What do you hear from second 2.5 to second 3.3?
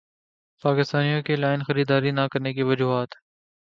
کی وجوہات